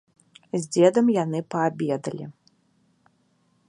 [0.55, 2.25] З дзедам яны паабедалі.